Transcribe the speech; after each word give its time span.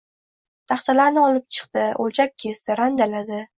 Taxtalarni 0.73 1.21
olib 1.25 1.45
chiqdi, 1.59 1.85
o`lchab 2.07 2.35
kesdi, 2.47 2.81
randaladi 2.83 3.47